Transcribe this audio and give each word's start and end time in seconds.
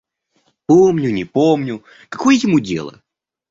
Помню, 0.65 1.11
не 1.11 1.25
помню... 1.25 1.83
Какое 2.09 2.33
ему 2.33 2.59
дело? 2.59 3.03